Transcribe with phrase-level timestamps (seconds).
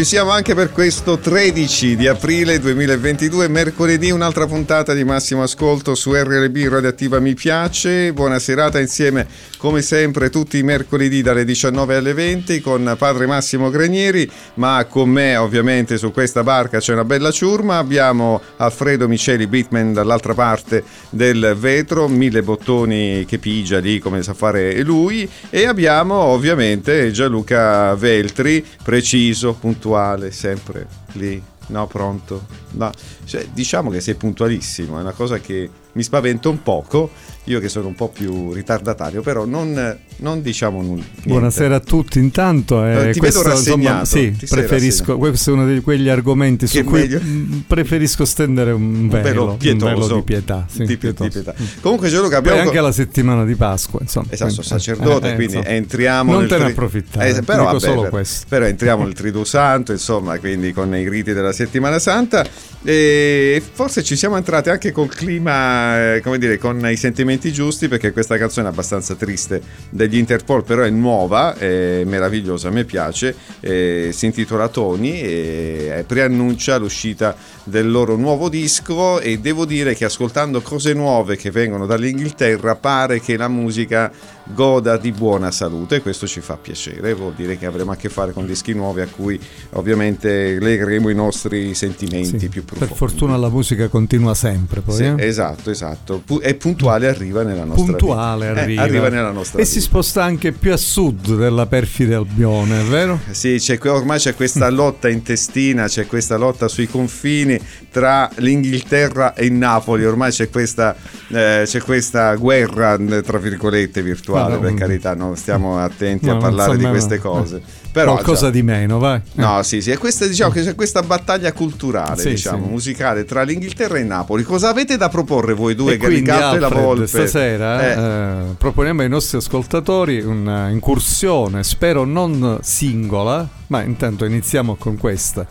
[0.00, 5.94] Ci siamo anche per questo 13 di aprile 2022, mercoledì, un'altra puntata di Massimo Ascolto
[5.94, 8.10] su RLB Radioattiva Mi Piace.
[8.14, 9.26] Buona serata insieme,
[9.58, 15.10] come sempre, tutti i mercoledì dalle 19 alle 20 con padre Massimo Granieri, ma con
[15.10, 17.76] me ovviamente su questa barca c'è una bella ciurma.
[17.76, 24.32] Abbiamo Alfredo Miceli Bitman dall'altra parte del vetro, mille bottoni che pigia lì come sa
[24.32, 32.46] fare lui e abbiamo ovviamente Gianluca Veltri, preciso, puntuale puntuale, sempre lì, no, pronto.
[32.72, 32.92] No.
[33.24, 37.10] Cioè, diciamo che sei puntualissimo, è una cosa che mi spavento un poco
[37.44, 41.02] io che sono un po' più ritardatario, però non, non diciamo nulla.
[41.24, 42.84] Buonasera a tutti intanto.
[42.84, 46.78] Eh, eh ti questo, vedo insomma, sì, preferisco, questo è uno di quegli argomenti che
[46.78, 47.20] su cui meglio.
[47.66, 50.66] preferisco stendere un velo, un velo, un velo di pietà.
[50.70, 51.54] Sì, di, di pietà.
[51.80, 52.58] Comunque Gianluca abbiamo...
[52.58, 54.26] Poi anche la settimana di Pasqua, insomma.
[54.30, 56.32] Esatto, quindi, sacerdote, eh, quindi insomma, entriamo...
[56.32, 58.46] Non te ne approfittare, eh, però, vabbè, solo per, questo.
[58.48, 62.46] Però entriamo nel Triduo Santo, insomma, quindi con i riti della settimana santa
[62.82, 67.88] e forse ci siamo entrati anche col clima, eh, come dire, con i sentimenti giusti
[67.88, 69.60] perché questa canzone è abbastanza triste
[69.90, 76.04] degli Interpol, però è nuova, è meravigliosa, a me piace, eh, si intitola Tony e
[76.06, 81.86] preannuncia l'uscita del loro nuovo disco e devo dire che ascoltando cose nuove che vengono
[81.86, 84.10] dall'Inghilterra pare che la musica
[84.54, 88.08] goda di buona salute e questo ci fa piacere, vuol dire che avremo a che
[88.08, 89.38] fare con dischi nuovi a cui
[89.70, 92.92] ovviamente legheremo i nostri sentimenti sì, più profondi.
[92.92, 94.96] Per fortuna la musica continua sempre poi.
[94.96, 95.14] Sì, eh?
[95.18, 98.60] Esatto, esatto, è puntuale arriva nella nostra puntuale vita.
[98.60, 98.82] Eh, arriva.
[98.82, 99.74] Eh, arriva nella nostra e vita.
[99.74, 103.20] si sposta anche più a sud della perfida Albione, è vero?
[103.30, 107.58] Sì, c'è, ormai c'è questa lotta intestina, c'è questa lotta sui confini
[107.90, 110.96] tra l'Inghilterra e Napoli, ormai c'è questa,
[111.28, 115.34] eh, c'è questa guerra tra virgolette virtuale uguale, per carità, no?
[115.34, 117.62] stiamo attenti no, a parlare di queste cose.
[117.92, 119.20] Però, Qualcosa già, di meno, vai.
[119.34, 122.70] No, sì, sì, questa, diciamo che c'è questa battaglia culturale, sì, diciamo, sì.
[122.70, 124.44] musicale tra l'Inghilterra e Napoli.
[124.44, 127.08] Cosa avete da proporre voi due, Gallicato e la Volpe?
[127.08, 128.50] Stasera eh.
[128.50, 135.44] Eh, proponiamo ai nostri ascoltatori un'incursione, spero non singola, ma intanto iniziamo con questa.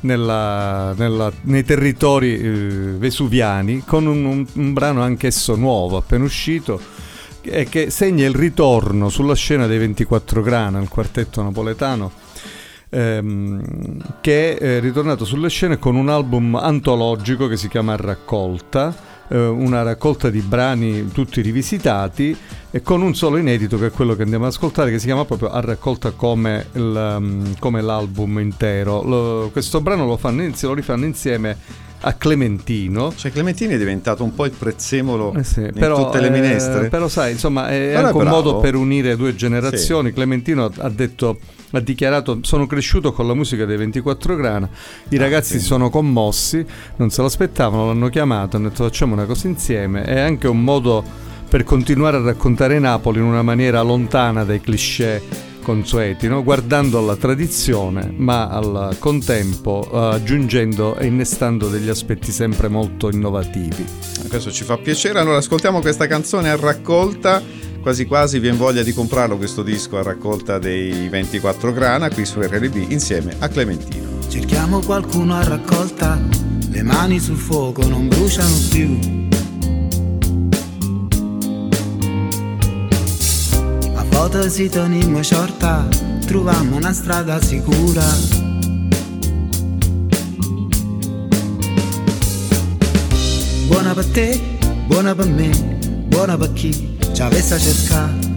[0.00, 2.48] Nella, nella, nei territori eh,
[2.98, 7.11] vesuviani con un, un, un brano anch'esso nuovo appena uscito e
[7.42, 12.10] che segna il ritorno sulla scena dei 24 grana, il quartetto napoletano,
[12.88, 18.94] ehm, che è ritornato sulle scene con un album antologico che si chiama Raccolta,
[19.28, 22.36] eh, una raccolta di brani tutti rivisitati
[22.70, 25.24] e con un solo inedito che è quello che andiamo ad ascoltare che si chiama
[25.24, 29.02] proprio A raccolta come, il, come l'album intero.
[29.02, 31.56] Lo, questo brano lo, fanno, lo rifanno insieme
[32.02, 33.12] a Clementino.
[33.14, 36.86] Cioè Clementino è diventato un po' il prezzemolo eh sì, in però, tutte le minestre.
[36.86, 40.08] Eh, però sai, insomma, è però anche è un modo per unire due generazioni.
[40.08, 40.14] Sì.
[40.14, 41.38] Clementino ha detto
[41.74, 44.68] ha dichiarato sono cresciuto con la musica dei 24 grana
[45.08, 46.62] i ah, ragazzi si sono commossi
[46.96, 50.62] non se lo aspettavano l'hanno chiamato hanno detto facciamo una cosa insieme è anche un
[50.62, 51.02] modo
[51.48, 56.42] per continuare a raccontare Napoli in una maniera lontana dai cliché consueti, no?
[56.42, 63.86] guardando alla tradizione, ma al contempo uh, aggiungendo e innestando degli aspetti sempre molto innovativi.
[64.28, 65.18] Questo ci fa piacere.
[65.18, 67.42] Allora ascoltiamo questa canzone a raccolta.
[67.80, 72.40] Quasi quasi viene voglia di comprarlo questo disco a raccolta dei 24 grana qui su
[72.40, 74.20] RLB insieme a Clementino.
[74.28, 76.20] Cerchiamo qualcuno a raccolta,
[76.70, 79.30] le mani sul fuoco non bruciano più
[84.22, 85.84] Volta si tenimmo shorta,
[86.26, 88.04] trovammo una strada sicura.
[93.66, 94.40] Buona per te,
[94.86, 95.50] buona per me,
[96.06, 98.28] buona per chi ci avesse cercato.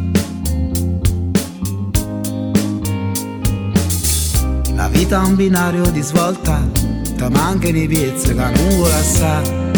[4.73, 6.67] La vita è un binario di svolta,
[7.15, 9.71] ti mancano i piezzi che non vuole assare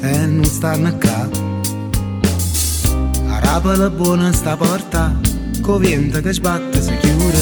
[0.00, 1.43] e non stanno a capo.
[3.54, 5.14] Apre buona sta porta,
[5.60, 7.38] co vento che sbatte si chiude.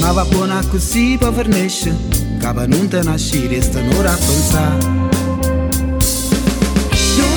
[0.00, 1.96] Ma va buona così per fornisce,
[2.40, 4.84] che per non te nascere sta un'ora a pensare.
[4.84, 6.00] Non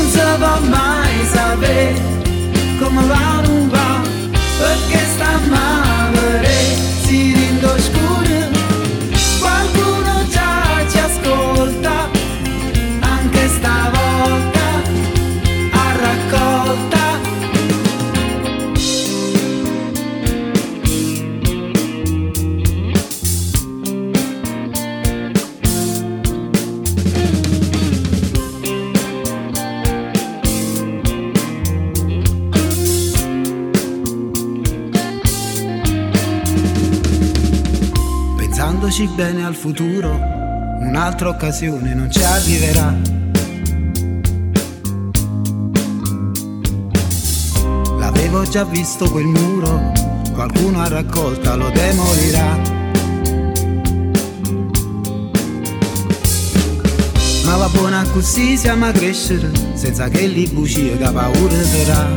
[0.09, 2.01] si può mai sapere
[2.79, 4.01] come va non va,
[4.57, 5.84] perché sta male,
[39.15, 40.11] bene al futuro,
[40.79, 43.15] un'altra occasione non ci arriverà
[48.35, 49.93] Avevo già visto quel muro,
[50.33, 52.59] qualcuno a raccolta lo demolirà.
[57.45, 62.09] Ma va buona così siamo a crescere, senza che li bugie che paura sarà.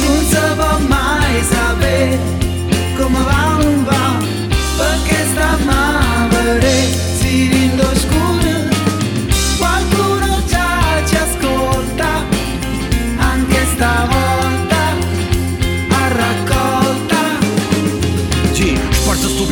[0.00, 2.18] Non si può mai sapere
[2.96, 4.01] come va non va,
[4.82, 6.72] perché sta male,
[7.14, 7.91] si rindò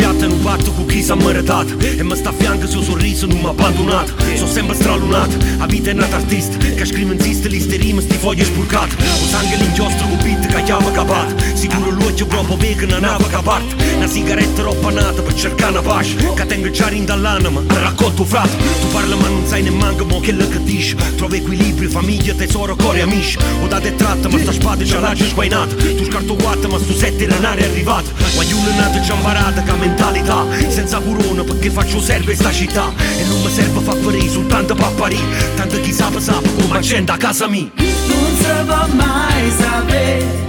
[0.01, 1.79] piatto e non parto con chi s'ha meritato.
[1.79, 5.37] E mi sta a fianco il suo sorriso non mi ha abbandonato Sono sempre stralunato,
[5.59, 6.57] la vita è nata artista.
[6.57, 10.91] Che scrive insiste liste rime sti foglie spurcate O sangue l'inchiostro con beat che chiama
[10.91, 15.73] capato Sicuro l'occhio proprio vega una nave che parte Una sigaretta roba nata per cercare
[15.73, 16.17] una pace.
[16.17, 18.57] Che tengo già in dall'anima, raccolto frate.
[18.57, 23.03] Tu parli ma non sai nemmeno mo che che dici Trovi equilibrio, famiglia, tesoro, cuore,
[23.03, 23.37] amici.
[23.63, 25.75] O da te tratta ma sta spada già l'ha sguainata.
[25.75, 28.10] Tu scarto guatta ma stu sette è arrivato
[28.41, 32.91] Guagliuno è nato già imparata che mentalità Senza corona perché faccio serve sta città?
[33.19, 35.19] E non mi serve fa ferire soltanto pappari
[35.57, 40.49] Tanto chi sa sa come accenda a casa mia Non si può mai sapere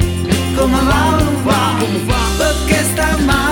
[0.55, 2.15] come va non va.
[2.37, 3.50] Perché sta male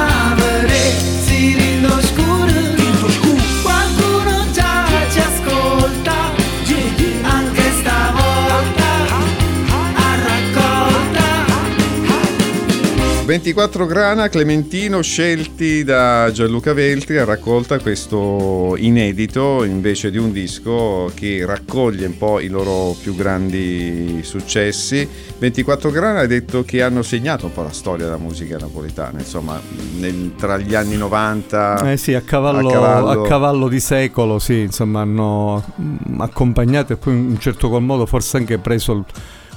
[13.30, 21.12] 24 grana Clementino scelti da Gianluca Veltri a raccolta questo inedito invece di un disco
[21.14, 25.08] che raccoglie un po' i loro più grandi successi
[25.38, 29.62] 24 grana ha detto che hanno segnato un po' la storia della musica napoletana insomma
[30.00, 33.24] nel- tra gli anni 90 Eh sì, a cavallo, a cavallo.
[33.26, 37.84] a cavallo di secolo, sì, insomma, hanno mm, accompagnato e poi in un certo qual
[37.84, 39.06] modo forse anche preso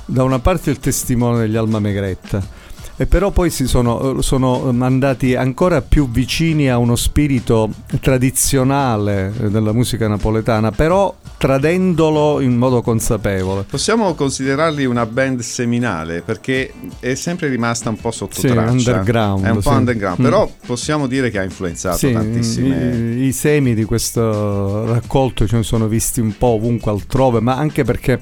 [0.04, 2.60] da una parte il testimone degli Alma Megretta.
[2.96, 7.70] E però poi si sono, sono andati ancora più vicini a uno spirito
[8.00, 13.64] tradizionale eh, della musica napoletana, però tradendolo in modo consapevole.
[13.68, 18.70] Possiamo considerarli una band seminale perché è sempre rimasta un po' sotto Sì, traccia.
[18.70, 19.76] underground, È un po' sì.
[19.76, 20.22] underground, Mm.
[20.22, 22.94] però possiamo dire che ha influenzato Sì, tantissime.
[23.16, 27.56] i, i semi di questo raccolto ce ne sono visti un po' ovunque altrove, ma
[27.56, 28.20] anche perché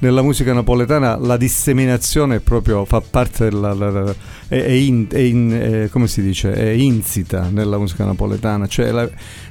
[0.00, 3.72] nella musica napoletana la disseminazione proprio fa parte della...
[3.72, 4.14] la- la-
[4.46, 5.50] è, è in- è in-
[5.84, 6.52] è- come si dice?
[6.52, 9.08] È insita nella musica napoletana, cioè la-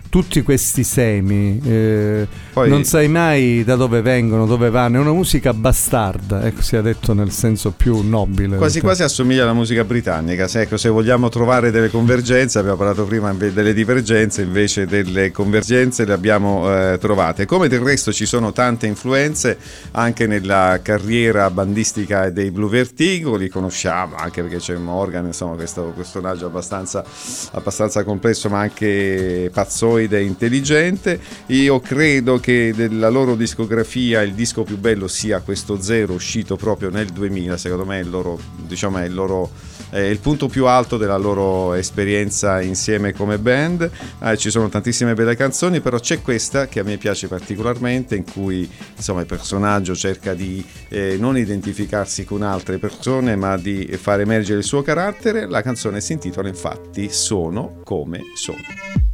[0.10, 5.12] tutti questi semi eh, Poi- non sai mai da dove vengono, dove vanno, è una
[5.12, 8.58] musica bastarda, ecco sia detto nel senso più nobile.
[8.58, 13.06] Quasi quasi assomiglia alla musica britannica, se, ecco, se vogliamo trovare delle convergenze, abbiamo parlato
[13.06, 17.46] prima delle divergenze, invece delle convergenze le abbiamo eh, trovate.
[17.46, 19.58] Come del resto ci sono tante influenze
[19.92, 25.94] anche nella carriera bandistica dei Blue Vertigo, li conosciamo anche perché c'è Morgan, insomma questo
[25.96, 27.04] personaggio abbastanza,
[27.52, 31.20] abbastanza complesso ma anche pazzoide e intelligente.
[31.48, 36.90] Io credo che della loro discografia il disco più bello sia questo Zero uscito proprio
[36.90, 39.50] nel 2000, secondo me è il loro, diciamo, è il loro
[39.90, 43.90] è il punto più alto della loro esperienza insieme come band.
[44.22, 48.30] Eh, ci sono tantissime belle canzoni, però c'è questa che a me piace particolarmente, in
[48.30, 54.20] cui insomma, il personaggio cerca di eh, non identificarsi con altre persone, ma di far
[54.20, 55.48] emergere il suo carattere.
[55.48, 59.07] La canzone si intitola infatti Sono come sono.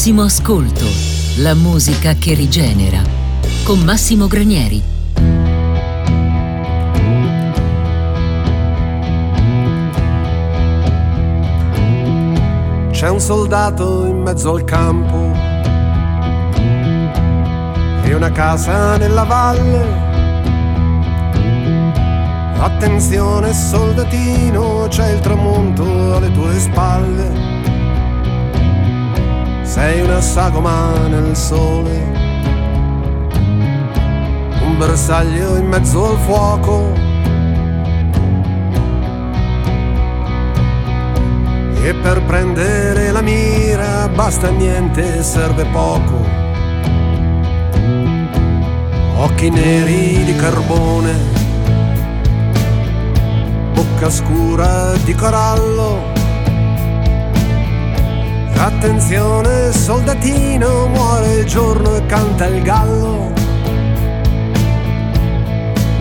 [0.00, 0.86] Massimo Ascolto,
[1.42, 3.02] la musica che rigenera.
[3.64, 4.82] Con Massimo Granieri.
[12.90, 15.34] C'è un soldato in mezzo al campo
[18.02, 19.84] e una casa nella valle.
[22.58, 27.59] Attenzione soldatino, c'è il tramonto alle tue spalle.
[29.82, 31.96] Sei una sagoma nel sole,
[34.60, 36.92] un bersaglio in mezzo al fuoco.
[41.82, 46.26] E per prendere la mira basta niente, serve poco.
[49.16, 51.14] Occhi neri di carbone,
[53.72, 56.09] bocca scura di corallo.
[58.62, 63.32] Attenzione soldatino, muore il giorno e canta il gallo.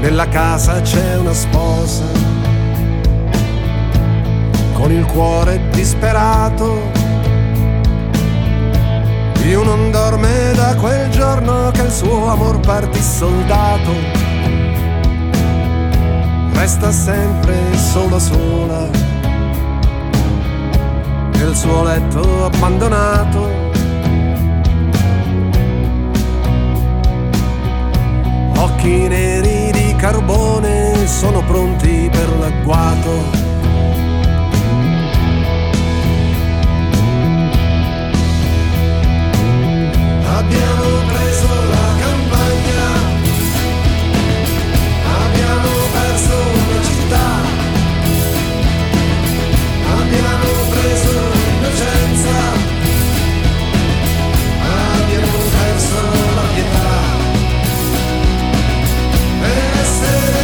[0.01, 2.03] Nella casa c'è una sposa
[4.73, 6.81] con il cuore disperato.
[9.41, 13.91] Più non dorme da quel giorno che il suo amor partì soldato.
[16.51, 19.08] Resta sempre sola sola
[21.39, 23.67] nel suo letto abbandonato.
[28.57, 33.37] Occhi neri di carbone sono pronti per l'agguato.
[40.37, 41.48] Abbiamo preso
[59.89, 60.38] Per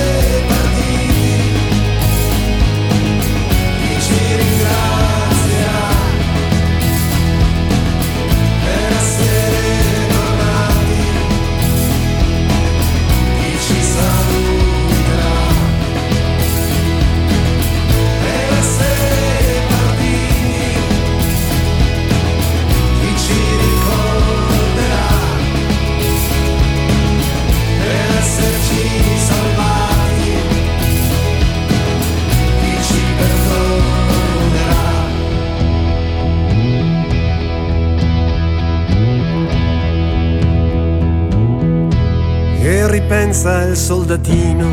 [42.97, 44.67] ripensa il soldatino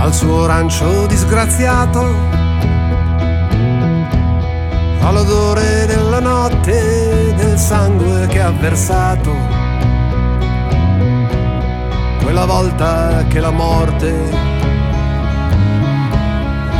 [0.00, 2.04] al suo rancio disgraziato,
[5.00, 9.34] all'odore della notte, del sangue che ha versato.
[12.22, 14.12] Quella volta che la morte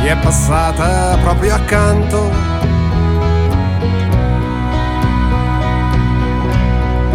[0.01, 2.56] gli è passata proprio accanto.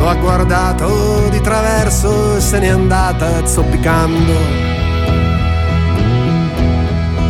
[0.02, 4.32] Lo ha guardato di traverso e se n'è andata zoppicando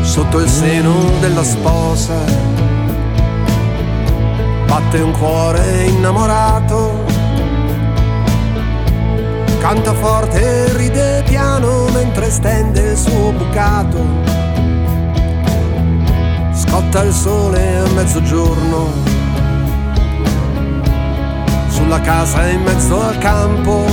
[0.01, 2.15] sotto il seno della sposa.
[4.67, 7.05] Batte un cuore innamorato,
[9.61, 13.99] canta forte e ride piano mentre stende il suo bucato.
[16.55, 19.12] Scotta il sole a mezzogiorno
[21.83, 23.85] sulla casa in mezzo al campo.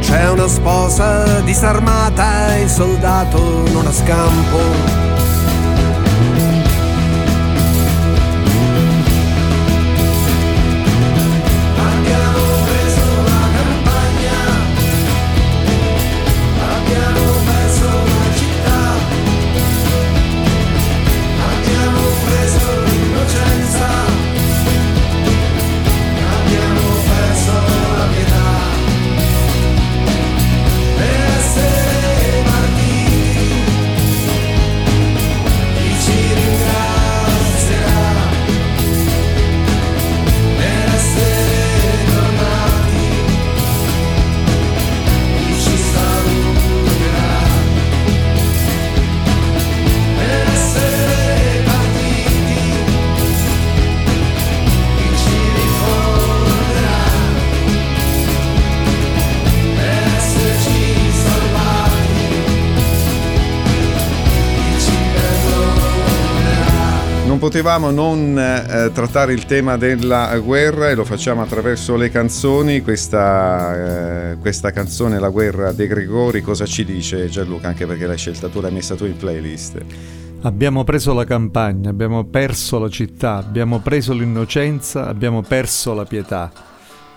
[0.00, 5.11] C'è una sposa disarmata e il soldato non ha scampo.
[67.52, 72.80] Potevamo non eh, trattare il tema della guerra e lo facciamo attraverso le canzoni.
[72.80, 77.68] Questa, eh, questa canzone, La guerra dei Gregori, cosa ci dice Gianluca?
[77.68, 79.84] Anche perché l'hai scelta tu, l'hai messa tu in playlist.
[80.40, 86.50] Abbiamo preso la campagna, abbiamo perso la città, abbiamo preso l'innocenza, abbiamo perso la pietà.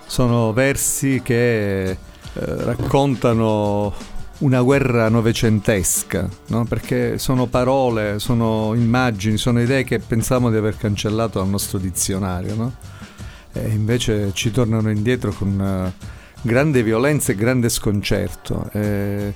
[0.04, 1.96] Sono versi che eh,
[2.34, 3.90] raccontano
[4.38, 6.64] una guerra novecentesca, no?
[6.64, 12.54] perché sono parole, sono immagini, sono idee che pensavamo di aver cancellato dal nostro dizionario,
[12.54, 12.74] no?
[13.52, 15.92] e invece ci tornano indietro con eh,
[16.42, 18.68] grande violenza e grande sconcerto.
[18.72, 19.32] E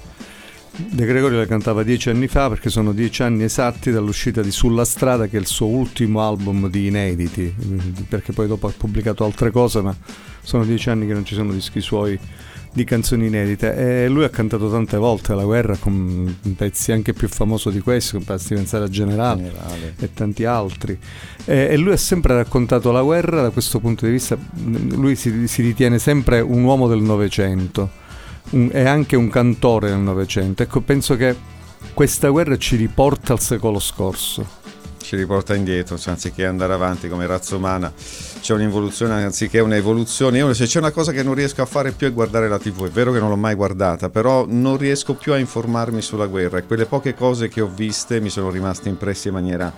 [0.72, 4.84] De Gregorio la cantava dieci anni fa perché sono dieci anni esatti dall'uscita di Sulla
[4.84, 7.54] Strada che è il suo ultimo album di inediti,
[8.08, 9.94] perché poi dopo ha pubblicato altre cose, ma
[10.42, 12.18] sono dieci anni che non ci sono dischi suoi
[12.72, 17.28] di canzoni inedite e lui ha cantato tante volte la guerra con pezzi anche più
[17.28, 19.94] famosi di questo, basti pensare a Generale, Generale.
[19.98, 20.98] e tanti altri.
[21.44, 25.48] E, e lui ha sempre raccontato la guerra da questo punto di vista, lui si,
[25.48, 28.08] si ritiene sempre un uomo del Novecento
[28.70, 30.62] è anche un cantore del Novecento.
[30.62, 31.36] Ecco, penso che
[31.94, 34.58] questa guerra ci riporta al secolo scorso.
[35.02, 37.92] Ci riporta indietro, cioè, anziché andare avanti come razza umana,
[38.40, 40.38] c'è un'involuzione anziché un'evoluzione.
[40.38, 42.86] Io se c'è una cosa che non riesco a fare più è guardare la TV,
[42.86, 46.58] è vero che non l'ho mai guardata, però non riesco più a informarmi sulla guerra
[46.58, 49.72] e quelle poche cose che ho viste mi sono rimaste impresse in maniera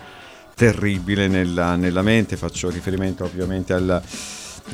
[0.55, 4.03] terribile nella, nella mente, faccio riferimento ovviamente al,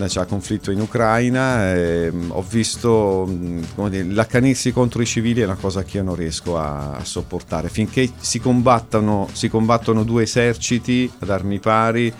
[0.08, 5.40] cioè, al conflitto in Ucraina, ehm, ho visto mh, come dire, l'accanirsi contro i civili
[5.40, 8.40] è una cosa che io non riesco a, sopportare, finché si
[9.32, 12.12] si combattono due eserciti ad armi pari.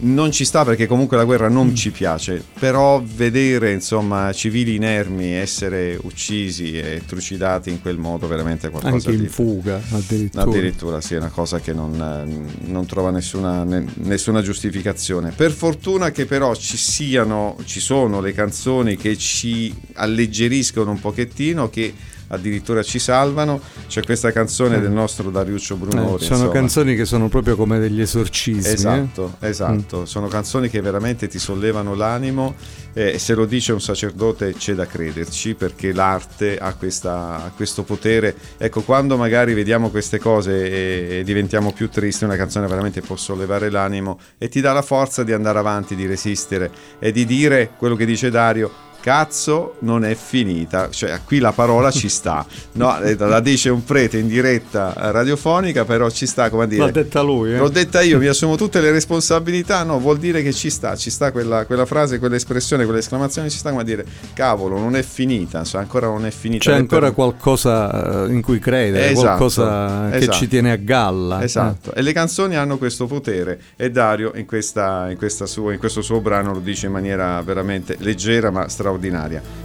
[0.00, 5.32] Non ci sta perché comunque la guerra non ci piace, però vedere insomma civili inermi
[5.32, 10.42] essere uccisi e trucidati in quel modo veramente è qualcosa Anche in di fuga, addirittura.
[10.44, 15.32] Addirittura sì, è una cosa che non, non trova nessuna, ne- nessuna giustificazione.
[15.34, 21.68] Per fortuna che però ci siano, ci sono le canzoni che ci alleggeriscono un pochettino,
[21.68, 21.92] che
[22.28, 23.60] addirittura ci salvano.
[23.88, 26.22] C'è questa canzone del nostro Dariuccio Eh, Brunori.
[26.24, 26.52] sono insomma.
[26.52, 28.68] canzoni che sono proprio come degli esorcismi.
[28.70, 28.72] eh.
[28.72, 30.04] Esatto, esatto.
[30.06, 32.54] Sono canzoni che veramente ti sollevano l'animo
[32.94, 37.52] eh, e se lo dice un sacerdote c'è da crederci perché l'arte ha, questa- ha
[37.54, 38.34] questo potere.
[38.58, 43.16] Ecco, quando magari vediamo queste cose e, e diventiamo più tristi, una canzone veramente può
[43.16, 47.70] sollevare l'animo e ti dà la forza di andare avanti, di resistere e di dire
[47.76, 48.86] quello che dice Dario.
[49.08, 50.90] Cazzo, non è finita.
[50.90, 52.44] Cioè, qui la parola ci sta.
[52.72, 56.84] No, eh, la dice un prete in diretta radiofonica, però ci sta come dire.
[56.84, 57.56] L'ha detta lui, eh?
[57.56, 59.82] L'ho detta io, mi assumo tutte le responsabilità.
[59.82, 63.70] No, vuol dire che ci sta, ci sta quella, quella frase, quell'espressione, quell'esclamazione, ci sta
[63.70, 66.64] come dire cavolo, non è finita, cioè, ancora non è finita.
[66.70, 70.36] C'è ancora per- qualcosa eh, in cui credere, Esatto, qualcosa che esatto.
[70.36, 71.42] ci tiene a galla.
[71.42, 75.78] Esatto, e le canzoni hanno questo potere e Dario in, questa, in, questa sua- in
[75.78, 78.96] questo suo brano lo dice in maniera veramente leggera ma straordinaria.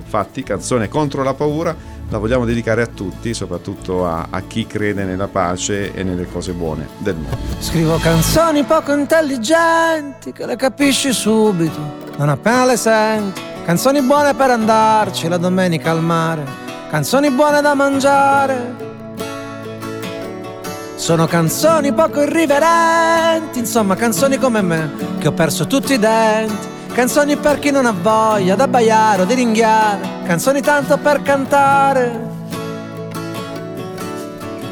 [0.03, 1.75] Infatti, canzone contro la paura
[2.09, 6.51] la vogliamo dedicare a tutti, soprattutto a, a chi crede nella pace e nelle cose
[6.51, 7.37] buone del mondo.
[7.59, 11.79] Scrivo canzoni poco intelligenti che le capisci subito,
[12.17, 13.41] non appena le senti.
[13.65, 16.45] Canzoni buone per andarci la domenica al mare,
[16.89, 18.91] canzoni buone da mangiare.
[20.95, 26.72] Sono canzoni poco irriverenti, insomma canzoni come me, che ho perso tutti i denti.
[26.93, 32.29] Canzoni per chi non ha voglia d'abbaiare o di ringhiare, canzoni tanto per cantare.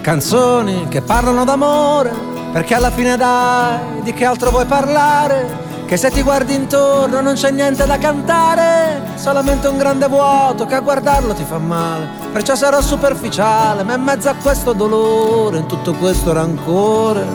[0.01, 2.13] Canzoni che parlano d'amore,
[2.51, 5.69] perché alla fine dai, di che altro vuoi parlare?
[5.87, 10.75] Che se ti guardi intorno non c'è niente da cantare, solamente un grande vuoto che
[10.75, 12.07] a guardarlo ti fa male.
[12.31, 17.25] Perciò sarò superficiale, ma in mezzo a questo dolore, in tutto questo rancore,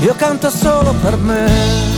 [0.00, 1.97] io canto solo per me.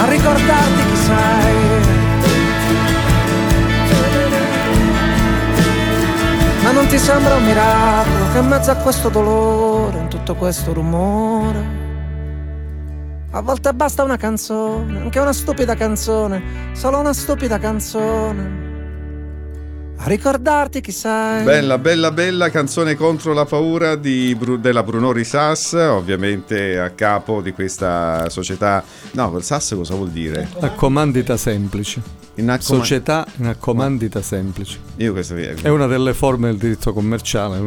[0.00, 1.56] A ricordarti chi sei.
[6.62, 10.72] Ma non ti sembra un miracolo che in mezzo a questo dolore, in tutto questo
[10.72, 11.86] rumore,
[13.30, 18.57] a volte basta una canzone, anche una stupida canzone, solo una stupida canzone.
[20.00, 21.42] A ricordarti chi sei.
[21.44, 27.42] Bella, bella, bella canzone contro la paura di Bru- della Brunori Sass, ovviamente a capo
[27.42, 28.82] di questa società.
[29.12, 30.48] No, quel Sass cosa vuol dire?
[30.60, 32.17] A comandita semplice.
[32.38, 34.78] In accoma- Società in accomandita semplice.
[34.98, 37.58] Io questo È una delle forme del diritto commerciale.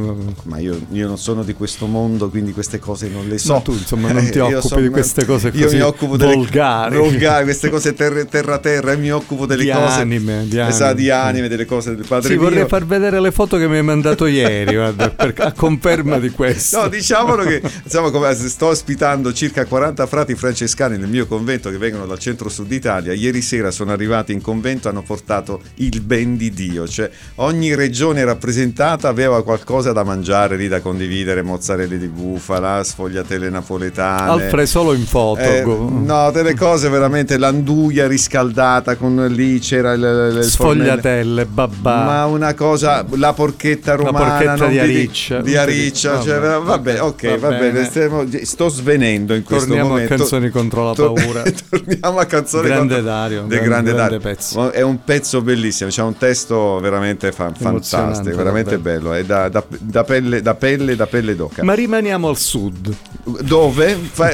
[0.43, 3.55] Ma io, io non sono di questo mondo, quindi queste cose non le so.
[3.55, 5.81] Ma tu, insomma, non ti Eh, io occupi sono- di queste cose io così mi
[5.81, 6.95] occupo delle volgari.
[6.95, 10.83] volgari, queste cose terra terra, terra e mi occupo delle Di cose anime, di esatto,
[10.83, 10.95] anime.
[11.01, 13.83] di anime, delle cose del padre Sì, vorrei far vedere le foto che mi hai
[13.83, 16.81] mandato ieri, guarda, per- a conferma di questo.
[16.83, 21.77] No, diciamolo che insomma, come sto ospitando circa 40 frati francescani nel mio convento che
[21.77, 23.11] vengono dal centro-sud Italia.
[23.13, 27.75] Ieri sera sono arrivati in convento e hanno portato il ben di Dio, cioè ogni
[27.75, 34.29] regione rappresentata aveva qualcosa da mangiare lì da condividere, mozzarella di bufala, sfogliatelle napoletane.
[34.43, 35.39] Alfred solo in foto.
[35.41, 40.43] Eh, no, delle cose veramente l'anduia riscaldata con lì c'era il, il.
[40.43, 42.03] Sfogliatelle, babà.
[42.03, 45.41] Ma una cosa, la porchetta La romana porchetta non di Ariccia.
[45.41, 47.83] Di Ariccia, Vabbè, cioè, vabbè, ok, va, va bene.
[47.85, 50.15] stiamo- sto svenendo in questo Torniamo a momento.
[50.15, 51.43] canzoni contro la paura.
[51.69, 54.19] Torniamo a canzoni Grande contro- Dario, grande- grande, grande Dario.
[54.19, 54.50] pezzo.
[54.55, 58.99] Ma È un pezzo bellissimo, c'è un testo veramente fa- Emozionante, fantastico, veramente davvero.
[58.99, 61.63] bello, è da, da- da pelle, da pelle, da pelle d'oca.
[61.63, 62.93] Ma rimaniamo al sud.
[63.41, 63.95] Dove?
[63.95, 64.29] Fa-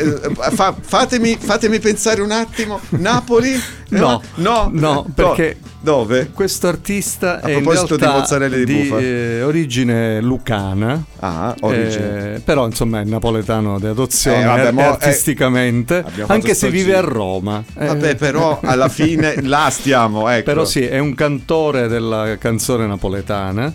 [0.52, 2.80] fa- fatemi, fatemi pensare un attimo.
[2.90, 3.60] Napoli?
[3.90, 6.32] No, no, no, perché dove?
[6.34, 9.02] questo artista A è proposito di mozzarella di bufala.
[9.02, 11.02] eh, origine lucana.
[11.20, 12.36] Ah, origine.
[12.36, 16.96] eh, però insomma è napoletano di adozione Eh, vabbè, mo- eh, artisticamente anche se vive
[16.96, 17.12] a giro.
[17.14, 20.44] Roma Eh, Vabbè, però alla fine là stiamo, ecco.
[20.44, 23.74] però sì è un cantore della canzone napoletana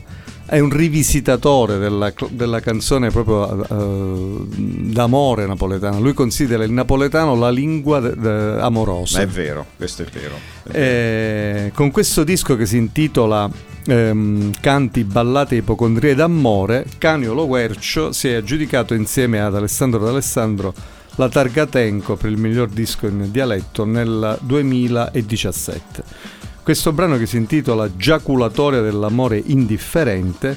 [0.52, 7.48] è un rivisitatore della, della canzone proprio eh, d'amore napoletana lui considera il napoletano la
[7.48, 10.34] lingua de- de- amorosa Ma è vero, questo è vero.
[10.70, 13.48] Eh, con questo disco che si intitola
[13.86, 20.74] ehm, Canti, ballate, ipocondrie d'amore, Canio Loguercio si è aggiudicato insieme ad Alessandro D'Alessandro
[21.14, 26.41] la targa Tenco per il miglior disco in dialetto nel 2017.
[26.62, 30.56] Questo brano che si intitola Giaculatoria dell'amore indifferente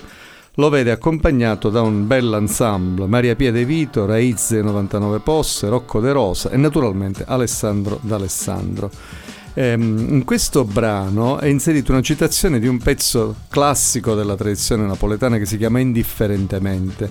[0.54, 6.00] lo vede accompagnato da un bel ensemble Maria Pia De Vito, Raizze 99 Posse, Rocco
[6.00, 8.92] De Rosa e naturalmente Alessandro D'Alessandro.
[9.56, 15.40] Ehm, in questo brano è inserita una citazione di un pezzo classico della tradizione napoletana
[15.40, 17.10] che si chiama Indifferentemente,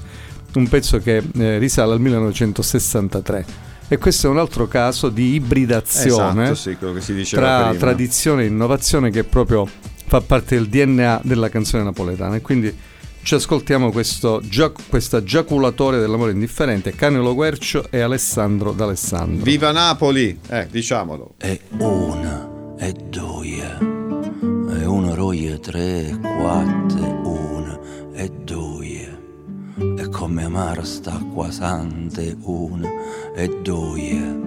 [0.55, 3.73] un pezzo che eh, risale al 1963.
[3.89, 7.69] E questo è un altro caso di ibridazione Esatto, sì, quello che si diceva tra
[7.69, 7.79] prima.
[7.79, 9.69] tradizione e innovazione che proprio
[10.07, 12.37] fa parte del DNA della canzone napoletana.
[12.37, 12.75] E quindi
[13.23, 14.43] ci ascoltiamo questo,
[14.89, 19.43] questa giaculatoria dell'amore indifferente, Canelo Guercio e Alessandro D'Alessandro.
[19.45, 20.39] Viva Napoli!
[20.49, 21.35] Eh, diciamolo.
[21.39, 23.79] È una, è due,
[24.79, 27.79] è una roia tre, quattro, una,
[28.13, 28.64] è due
[30.25, 30.49] come
[30.85, 32.89] sta acqua sante una
[33.35, 34.41] e due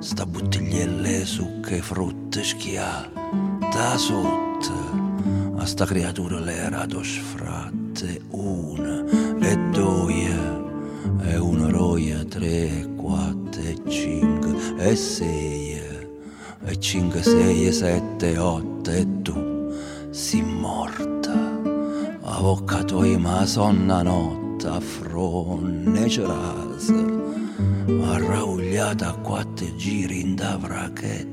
[0.00, 3.08] sta bottiglielle sucche frutte schia
[3.70, 9.04] da sotto a sta creatura l'era do sfratte una
[9.38, 10.60] e due
[11.20, 15.80] e una roia tre quattro e cinque e sei
[16.64, 19.70] e cinque sei e sette otto e tu
[20.10, 21.60] si morta.
[22.22, 26.90] Avvocato e tua ma sonna notte afro-neceras,
[28.12, 31.30] arraugliata a quattro giri in da vrachetta.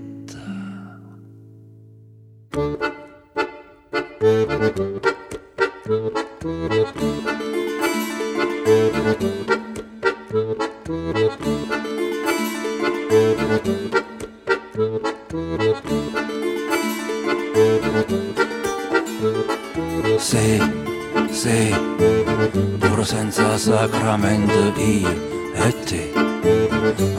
[23.00, 25.10] loro senza sacramento io
[25.54, 26.12] e te?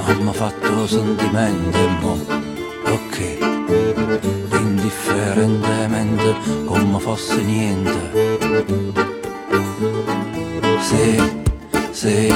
[0.04, 2.18] Abbiamo fatto sentimento mo
[2.84, 3.38] ok.
[4.52, 7.98] Indifferentemente come fosse niente.
[10.80, 11.32] Se
[11.92, 12.34] se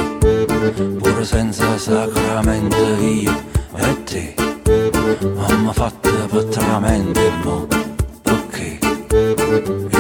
[0.98, 3.34] pur senza sacramento io
[3.76, 4.34] e te?
[5.36, 7.66] Abbiamo fatto patramente e mo
[8.22, 8.78] ok.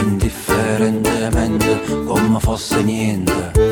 [0.00, 3.63] Indifferentemente veramente come fosse niente.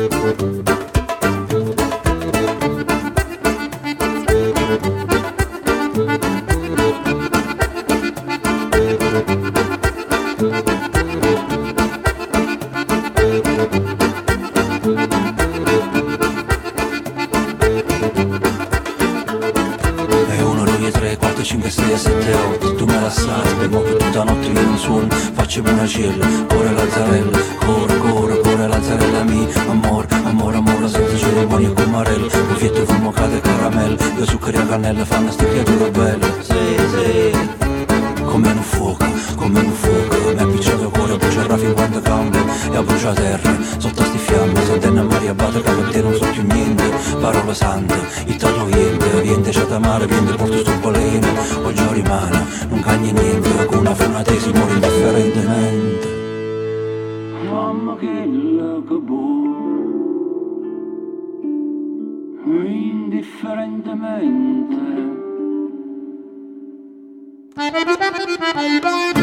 [68.63, 69.22] Bye.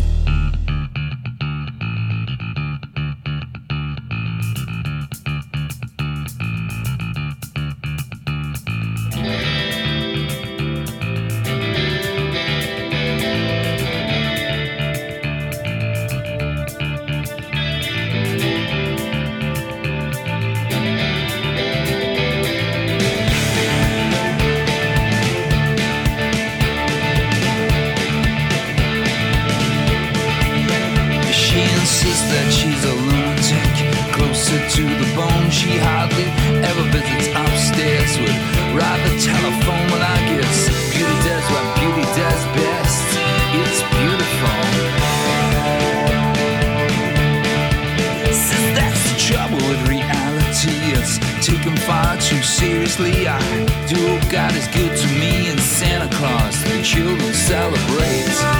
[52.91, 53.39] Seriously, I
[53.87, 54.19] do.
[54.29, 56.61] God is good to me and Santa Claus.
[56.65, 58.50] The children celebrate.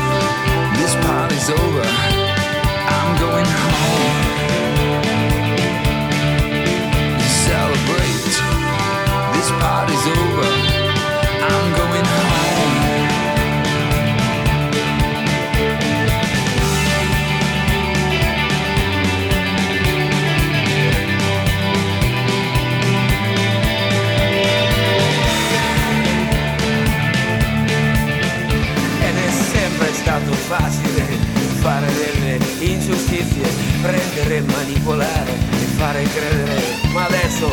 [31.62, 33.48] fare delle ingiustizie,
[33.82, 36.60] prendere, e manipolare e fare credere.
[36.92, 37.52] Ma adesso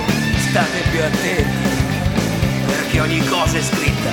[0.48, 1.68] state più attenti,
[2.66, 4.10] perché ogni cosa è scritta.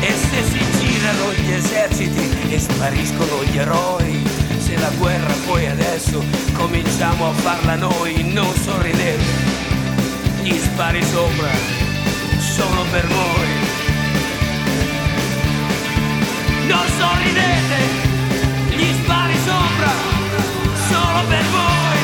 [0.00, 4.22] E se si girano gli eserciti e spariscono gli eroi,
[4.58, 6.22] se la guerra poi adesso
[6.52, 9.24] cominciamo a farla noi, non sorridete,
[10.42, 11.50] gli spari sopra
[12.38, 13.57] sono per voi.
[16.68, 19.90] Non sorridete, gli spari sopra
[20.90, 21.97] solo per voi.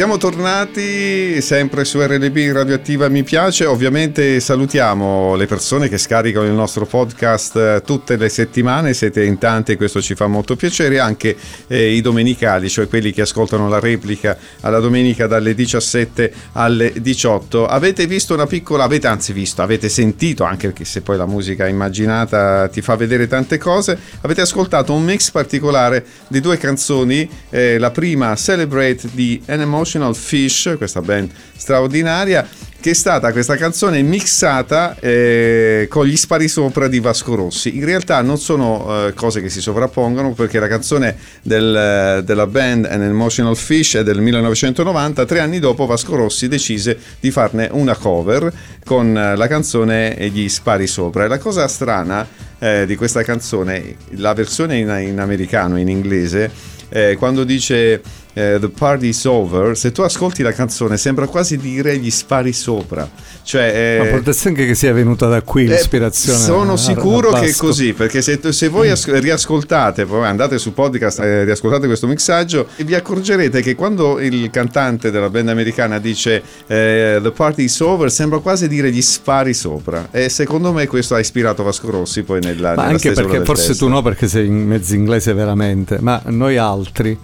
[0.00, 6.52] Siamo tornati sempre su RLB Radioattiva Mi Piace, ovviamente salutiamo le persone che scaricano il
[6.52, 11.00] nostro podcast eh, tutte le settimane, siete in tanti e questo ci fa molto piacere,
[11.00, 11.36] anche
[11.66, 17.66] eh, i domenicali, cioè quelli che ascoltano la replica alla domenica dalle 17 alle 18.
[17.66, 21.68] Avete visto una piccola, avete anzi visto, avete sentito, anche perché se poi la musica
[21.68, 27.76] immaginata ti fa vedere tante cose, avete ascoltato un mix particolare di due canzoni, eh,
[27.76, 32.46] la prima Celebrate di An Emotional Fish, questa band straordinaria,
[32.80, 37.76] che è stata questa canzone mixata eh, con gli spari sopra di Vasco Rossi.
[37.76, 42.86] In realtà non sono eh, cose che si sovrappongono perché la canzone del- della band
[42.86, 47.96] An Emotional Fish è del 1990, tre anni dopo Vasco Rossi decise di farne una
[47.96, 48.50] cover
[48.84, 51.24] con eh, la canzone Gli spari sopra.
[51.24, 52.26] E la cosa strana
[52.60, 58.00] eh, di questa canzone, la versione in, in americano, in inglese, eh, quando dice
[58.32, 62.52] eh, The Party is Over, se tu ascolti la canzone sembra quasi dire gli spari
[62.52, 63.08] sopra.
[63.42, 66.38] Cioè, Ma eh, può essere anche che sia venuta da qui eh, l'ispirazione.
[66.38, 70.58] sono a- sicuro a che è così, perché se, se voi as- riascoltate, poi andate
[70.58, 75.48] su podcast e riascoltate questo mixaggio, e vi accorgerete che quando il cantante della band
[75.48, 80.08] americana dice eh, The party is over, sembra quasi dire gli spari sopra.
[80.10, 83.68] E secondo me questo ha ispirato Vasco Rossi poi nella, Ma nella anche perché forse
[83.68, 83.86] testo.
[83.86, 87.18] tu no, perché sei in mezzo inglese veramente, ma noi altri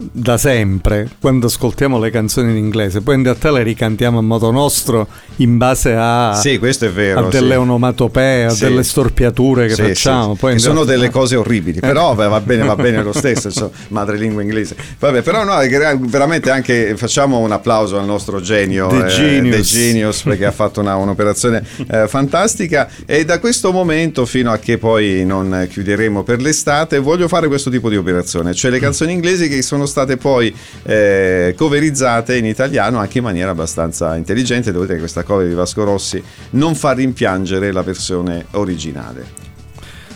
[0.00, 4.50] da sempre, quando ascoltiamo le canzoni in inglese, poi in realtà le ricantiamo a modo
[4.52, 7.58] nostro in base a, Sì, questo è vero, a delle sì.
[7.58, 8.60] onomatopee, a Sì.
[8.64, 10.36] delle storpiature che facciamo.
[10.36, 13.70] Poi che sono realtà- delle cose orribili, però va bene, va bene lo stesso, insomma,
[13.88, 14.76] madrelingua inglese.
[15.00, 15.56] Vabbè, però no,
[15.98, 19.56] veramente anche facciamo un applauso al nostro genio, The eh, Genius.
[19.56, 24.58] The Genius, perché ha fatto una- un'operazione eh, fantastica e da questo momento fino a
[24.58, 29.12] che poi non chiuderemo per l'estate voglio fare questo tipo di operazione, cioè le canzoni
[29.12, 34.84] inglesi che sono state poi eh, coverizzate in italiano anche in maniera abbastanza intelligente, devo
[34.84, 39.46] dire che questa cover di Vasco Rossi non fa rimpiangere la versione originale.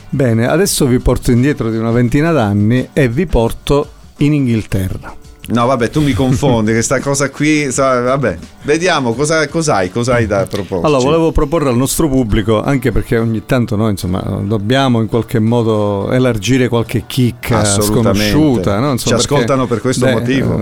[0.08, 5.21] Bene, adesso vi porto indietro di una ventina d'anni e vi porto in Inghilterra.
[5.48, 10.86] No, vabbè, tu mi confondi, questa cosa qui, vabbè, vediamo cosa, cos'hai, cos'hai da proporre.
[10.86, 15.40] Allora, volevo proporre al nostro pubblico, anche perché ogni tanto noi, insomma, dobbiamo in qualche
[15.40, 18.78] modo elargire qualche chicca sconosciuta.
[18.78, 18.92] No?
[18.92, 20.56] Insomma, Ci ascoltano per questo motivo.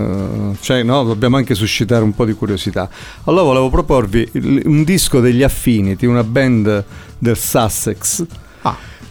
[0.51, 2.89] eh, cioè, no, dobbiamo anche suscitare un po' di curiosità.
[3.25, 6.83] Allora, volevo proporvi il- un disco degli Affinity, una band
[7.19, 8.25] del Sussex.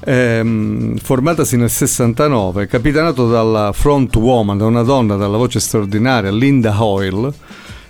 [0.03, 6.83] Ehm, formatasi nel 69, capitanato dalla front woman, da una donna dalla voce straordinaria, Linda
[6.83, 7.31] Hoyle,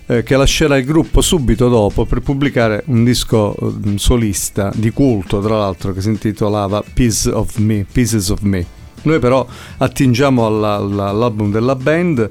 [0.06, 5.40] eh, che lascerà il gruppo subito dopo per pubblicare un disco eh, solista di culto,
[5.40, 8.66] tra l'altro, che si intitolava Piece of Me, Pieces of Me.
[9.02, 9.46] Noi però
[9.78, 12.28] attingiamo alla- alla- all'album della band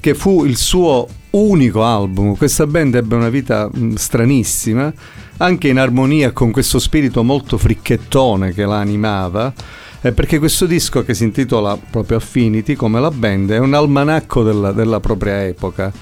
[0.00, 2.34] che fu il suo unico album.
[2.34, 4.92] Questa band ebbe una vita mh, stranissima,
[5.38, 9.52] anche in armonia con questo spirito molto fricchettone che la animava.
[10.00, 14.42] eh, perché questo disco che si intitola proprio Affinity, come la band, è un almanacco
[14.42, 15.92] della, della propria epoca,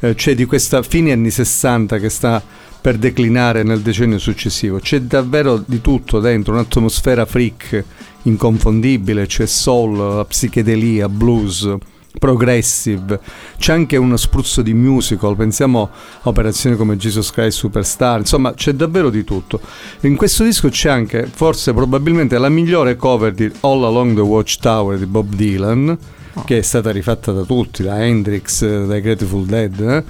[0.00, 2.42] eh, cioè di questa fine anni 60 che sta
[2.80, 4.78] per declinare nel decennio successivo.
[4.78, 7.84] C'è davvero di tutto dentro, un'atmosfera freak
[8.22, 11.74] inconfondibile, c'è soul, psichedelia, blues,
[12.18, 13.20] progressive,
[13.58, 15.82] c'è anche uno spruzzo di musical, pensiamo
[16.22, 19.60] a operazioni come Jesus Christ Superstar, insomma c'è davvero di tutto.
[20.00, 24.98] In questo disco c'è anche, forse probabilmente la migliore cover di All Along the Watchtower
[24.98, 25.96] di Bob Dylan,
[26.44, 29.80] che è stata rifatta da tutti, da Hendrix, dai Grateful Dead.
[29.80, 30.04] eh.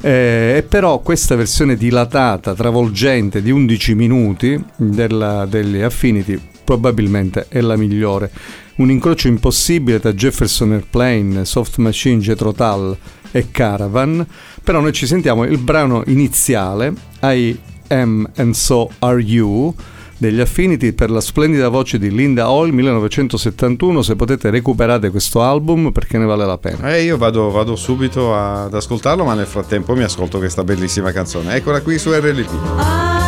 [0.00, 7.60] Eh, e però questa versione dilatata, travolgente di 11 minuti della- degli Affinity probabilmente è
[7.62, 8.30] la migliore.
[8.76, 12.96] Un incrocio impossibile tra Jefferson Airplane, Soft Machine, Jethro Tull
[13.30, 14.26] e Caravan,
[14.62, 17.56] però noi ci sentiamo il brano iniziale, I
[17.88, 19.74] Am and So Are You,
[20.16, 25.90] degli Affinity per la splendida voce di Linda Hall 1971 se potete recuperate questo album
[25.90, 29.94] perché ne vale la pena Eh, io vado, vado subito ad ascoltarlo, ma nel frattempo
[29.94, 31.54] mi ascolto questa bellissima canzone.
[31.54, 33.23] Eccola qui su RLP.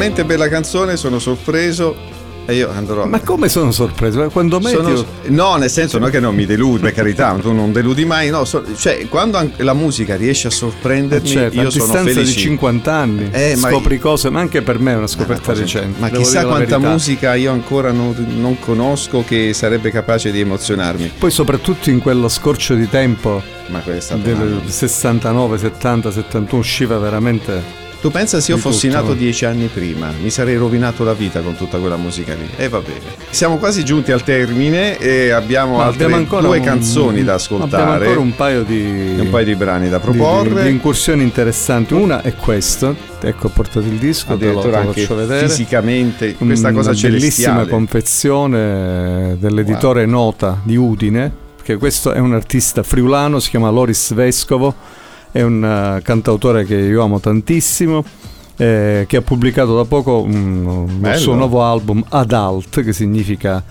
[0.00, 1.94] Veramente bella canzone, sono sorpreso
[2.46, 3.04] e io andrò.
[3.04, 4.28] ma come sono sorpreso?
[4.30, 7.52] Quando metti Sono- no, nel senso non è che non mi deludi, per carità, tu
[7.52, 11.70] non deludi mai, no, so- cioè quando la musica riesce a sorprendermi, Certo, io a
[11.70, 12.34] sono distanza felice.
[12.34, 16.00] di 50 anni Eh, ma- scopri cose, ma anche per me è una scoperta recente.
[16.00, 21.12] Ma chissà quanta musica io ancora non, non conosco che sarebbe capace di emozionarmi.
[21.18, 27.62] Poi soprattutto in quello scorcio di tempo Ma questa del 69, 70, 71 usciva veramente
[28.00, 29.00] Tu pensa se io Di fossi tutto.
[29.02, 32.48] nato dieci anni prima, mi sarei rovinato la vita con tutta quella musica lì.
[32.56, 33.00] E va bene.
[33.28, 37.34] Siamo quasi giunti al termine e abbiamo Ma altre abbiamo ancora due un- canzoni da
[37.34, 38.04] Abbiamo ascoltare.
[38.06, 40.54] ancora un paio di, un paio di brani da di- proporre.
[40.54, 41.92] di- di incursioni interessanti.
[41.92, 45.48] Una è questa, ecco ho portato il disco, te lo, te Addirittura anche faccio vedere.
[45.48, 52.82] fisicamente questa cosa Una bellissima confezione dell'editore Nota di Udine, perché questo è un artista
[52.82, 54.74] friulano, si chiama Loris Vescovo,
[55.32, 58.04] è un eh, cantautore che io amo tantissimo.
[58.60, 63.64] eh, che ha pubblicato da poco un, un suo nuovo album Adult, che significa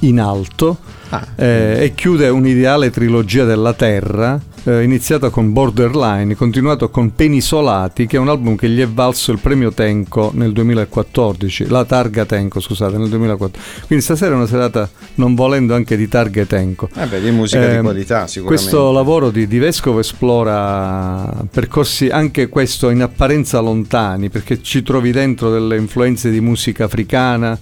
[0.00, 0.78] in alto,
[1.10, 1.26] Ah.
[1.36, 8.16] eh, e chiude un'ideale trilogia della Terra eh, iniziato con Borderline, continuato con Penisolati, che
[8.16, 12.60] è un album che gli è valso il premio Tenco nel 2014, la targa Tenco,
[12.60, 13.86] scusate, nel 2014.
[13.86, 16.88] Quindi stasera è una serata, non volendo, anche di targhe Tenco.
[16.96, 18.62] Eh beh, di musica di Eh, qualità, sicuramente.
[18.70, 25.12] Questo lavoro di, di Vescovo esplora percorsi anche questo in apparenza lontani, perché ci trovi
[25.12, 27.56] dentro delle influenze di musica africana,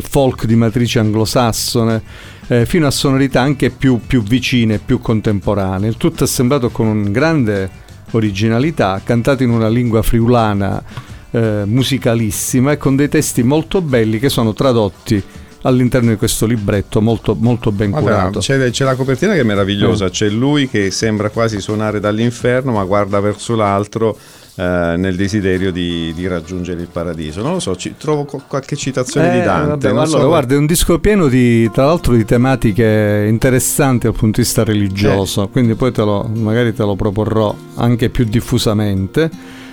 [0.00, 2.02] folk di matrice anglosassone,
[2.48, 5.88] eh, fino a sonorità anche più, più vicine, più contemporanee.
[5.88, 7.68] Il tutto assemblato con un grande
[8.12, 10.82] originalità, cantato in una lingua friulana
[11.30, 15.22] eh, musicalissima e con dei testi molto belli che sono tradotti
[15.64, 18.38] all'interno di questo libretto molto, molto ben Guarda, curato.
[18.40, 20.10] c'è, c'è la copertina che è meravigliosa, Eh.
[20.10, 24.16] c'è lui che sembra quasi suonare dall'inferno ma guarda verso l'altro
[24.54, 27.42] eh, nel desiderio di, di raggiungere il paradiso.
[27.42, 29.88] Non lo so, ci, trovo co- qualche citazione di Eh, Dante.
[29.88, 34.14] vabbè, allora, so- guarda, è un disco pieno di, tra l'altro, di tematiche interessanti dal
[34.16, 39.30] punto di vista religioso, quindi poi te lo, magari te lo proporrò anche più diffusamente.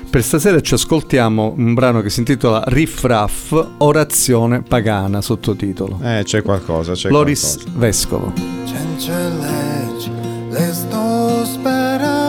[0.09, 5.99] Per stasera ci ascoltiamo un brano che si intitola Riff Raff, Orazione Pagana, sottotitolo.
[6.01, 7.77] Eh, c'è qualcosa, c'è Loris qualcosa.
[7.77, 8.33] Vescovo.
[8.65, 10.09] Čenčeleč,
[10.49, 12.28] lestos peraulis,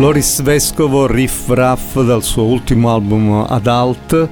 [0.00, 4.28] Loris Vescovo, Riff Raff dal suo ultimo album Adult,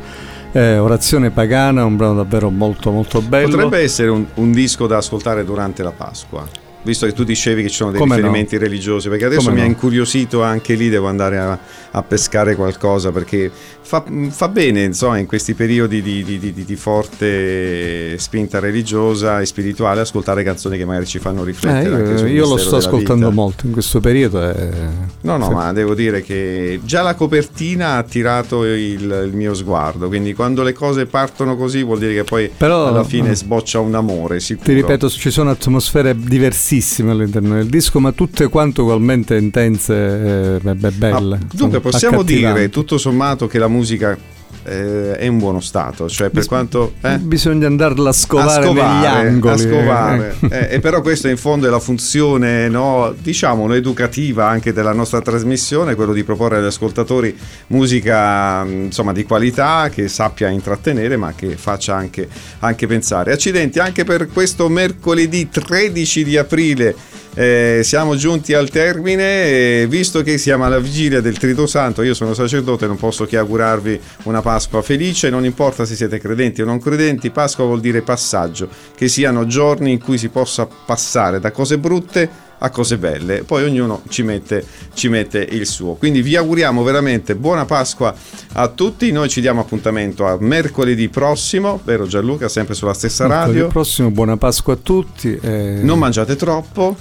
[0.53, 3.51] eh, Orazione Pagana, un brano davvero molto molto bello.
[3.51, 6.68] Potrebbe essere un, un disco da ascoltare durante la Pasqua.
[6.89, 8.21] Visto che tu dicevi che ci sono dei Come no?
[8.23, 9.69] riferimenti religiosi, perché adesso Come mi ha no?
[9.71, 11.59] incuriosito anche lì, devo andare a,
[11.91, 13.51] a pescare qualcosa, perché
[13.83, 19.47] fa, fa bene, insomma, in questi periodi di, di- di- di forte spinta religiosa e
[19.47, 21.95] spirituale, ascoltare canzoni che magari ci fanno Eh, riflettere.
[21.95, 23.41] anche io io lo sto ascoltando vita.
[23.41, 24.41] molto in questo periodo.
[24.51, 25.53] e- No, no, Sì.
[25.53, 30.63] ma devo dire che già la copertina ha attirato il, il mio sguardo, quindi quando
[30.63, 34.65] le cose partono così vuol dire che poi Però- alla fine sboccia un amore, sicuro.
[34.67, 40.61] Ti ripeto, ci sono atmosfere diversissime tantissime all'interno del disco, ma tutte quanto ugualmente intense
[40.63, 41.37] e belle.
[41.37, 44.17] Ah, dunque, possiamo dire tutto sommato che la musica
[44.65, 46.95] eh, è in buono stato, cioè per Bis- quanto...
[47.01, 47.19] eh?
[47.19, 49.55] Bisogna andarla a scovare, a scovare, negli angoli.
[49.55, 50.37] a scovare.
[50.41, 50.47] Eh.
[50.59, 55.21] Eh, e però questo in fondo è la funzione, no, diciamo, educativa anche della nostra
[55.21, 57.37] trasmissione, quello di proporre agli ascoltatori
[57.69, 62.29] musica mh, insomma, di qualità che sappia intrattenere ma che faccia anche,
[62.61, 63.33] anche pensare.
[63.33, 66.95] Accidenti anche per questo mercoledì 13 di aprile.
[67.39, 69.45] Eh, siamo giunti al termine
[69.83, 73.37] e visto che siamo alla vigilia del Trito Santo, io sono sacerdote, non posso che
[73.37, 78.03] augurarvi una Pasqua felice, non importa se siete credenti o non credenti, Pasqua vuol dire
[78.03, 83.45] passaggio, che siano giorni in cui si possa passare da cose brutte a cose belle,
[83.45, 85.95] poi ognuno ci mette, ci mette il suo.
[85.95, 88.13] Quindi vi auguriamo veramente buona Pasqua
[88.55, 93.59] a tutti, noi ci diamo appuntamento a mercoledì prossimo, vero Gianluca, sempre sulla stessa Mercoledì
[93.59, 93.69] radio.
[93.73, 95.39] prossimo, buona Pasqua a tutti.
[95.41, 96.97] e- Non mangiate troppo.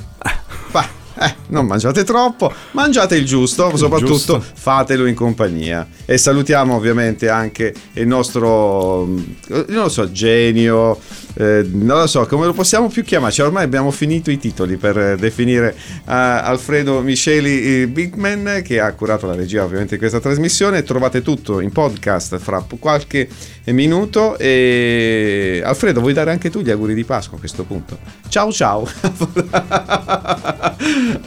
[0.71, 0.87] Bah,
[1.19, 4.43] eh, non mangiate troppo, mangiate il giusto, soprattutto giusto.
[4.53, 5.87] fatelo in compagnia.
[6.05, 9.23] E salutiamo ovviamente anche il nostro, mm,
[9.69, 10.99] non so, genio,
[11.39, 13.31] eh, non lo so, come lo possiamo più chiamare?
[13.31, 18.91] Cioè, ormai abbiamo finito i titoli per eh, definire eh, Alfredo Misceli Bigman che ha
[18.93, 20.81] curato la regia ovviamente di questa trasmissione.
[20.81, 23.27] Trovate tutto in podcast fra qualche
[23.65, 24.35] minuto.
[24.39, 27.99] E Alfredo, vuoi dare anche tu gli auguri di Pasqua a questo punto?
[28.29, 28.89] Ciao ciao!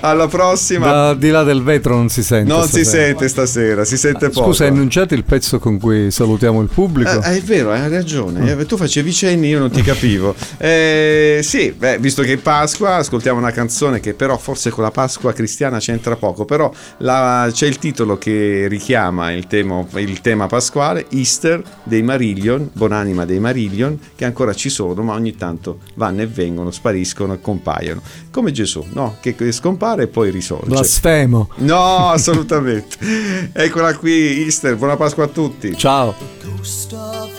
[0.01, 0.91] Alla prossima!
[0.91, 2.53] Da di là del vetro non si sente.
[2.53, 3.05] Non si stasera.
[3.05, 4.47] sente stasera, si sente poco.
[4.47, 7.23] Scusa, hai annunciato il pezzo con cui salutiamo il pubblico?
[7.23, 8.59] Eh, è vero, hai ragione.
[8.59, 9.99] Eh, Tu facevi cenni, io non ti capivo.
[10.59, 14.91] Eh, sì, beh, visto che è Pasqua, ascoltiamo una canzone che però forse con la
[14.91, 16.45] Pasqua cristiana c'entra poco.
[16.45, 22.71] Però la- c'è il titolo che richiama il tema, il tema pasquale, Easter dei Marillion,
[22.73, 27.41] buonanima dei Marillion, che ancora ci sono, ma ogni tanto vanno e vengono, spariscono e
[27.41, 28.01] compaiono.
[28.31, 29.17] Come Gesù, no?
[29.21, 30.67] Che scompare e poi risorge.
[30.69, 31.51] Blasfemo.
[31.57, 32.97] No, assolutamente.
[33.53, 35.77] Eccola qui, Easter, buona Pasqua a tutti.
[35.77, 36.15] Ciao.
[36.43, 37.31] Ghost of